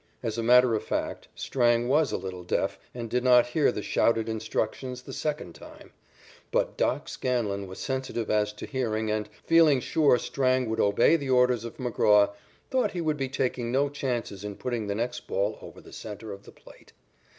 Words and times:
As 0.23 0.35
a 0.35 0.41
matter 0.41 0.73
of 0.73 0.83
fact, 0.83 1.27
Strang 1.35 1.87
was 1.87 2.11
a 2.11 2.17
little 2.17 2.43
deaf 2.43 2.79
and 2.91 3.07
did 3.07 3.23
not 3.23 3.45
hear 3.45 3.71
the 3.71 3.83
shouted 3.83 4.27
instructions 4.27 5.03
the 5.03 5.13
second 5.13 5.53
time. 5.53 5.91
But 6.49 6.75
"Doc" 6.75 7.07
Scanlon 7.07 7.67
was 7.67 7.77
sensitive 7.77 8.27
as 8.31 8.51
to 8.53 8.65
hearing 8.65 9.11
and, 9.11 9.29
feeling 9.45 9.79
sure 9.79 10.17
Strang 10.17 10.67
would 10.71 10.79
obey 10.79 11.17
the 11.17 11.29
orders 11.29 11.65
of 11.65 11.77
McGraw, 11.77 12.31
thought 12.71 12.93
he 12.93 12.99
would 13.01 13.17
be 13.17 13.29
taking 13.29 13.71
no 13.71 13.89
chances 13.89 14.43
in 14.43 14.55
putting 14.55 14.87
the 14.87 14.95
next 14.95 15.27
ball 15.27 15.59
over 15.61 15.79
the 15.79 15.93
centre 15.93 16.31
of 16.33 16.45
the 16.45 16.51
plate. 16.51 16.93